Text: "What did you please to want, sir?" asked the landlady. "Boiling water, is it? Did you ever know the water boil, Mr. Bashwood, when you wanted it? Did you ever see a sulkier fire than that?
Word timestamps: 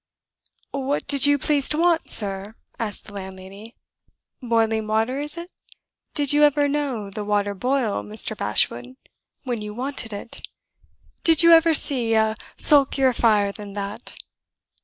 "What 0.73 1.05
did 1.05 1.27
you 1.27 1.37
please 1.37 1.69
to 1.69 1.77
want, 1.77 2.09
sir?" 2.09 2.55
asked 2.79 3.05
the 3.05 3.13
landlady. 3.13 3.75
"Boiling 4.41 4.87
water, 4.87 5.19
is 5.21 5.37
it? 5.37 5.51
Did 6.15 6.33
you 6.33 6.41
ever 6.41 6.67
know 6.67 7.11
the 7.11 7.23
water 7.23 7.53
boil, 7.53 8.01
Mr. 8.03 8.35
Bashwood, 8.35 8.95
when 9.43 9.61
you 9.61 9.75
wanted 9.75 10.11
it? 10.11 10.47
Did 11.23 11.43
you 11.43 11.51
ever 11.51 11.75
see 11.75 12.15
a 12.15 12.35
sulkier 12.57 13.13
fire 13.13 13.51
than 13.51 13.73
that? 13.73 14.15